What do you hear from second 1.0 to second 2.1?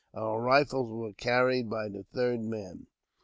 carried by the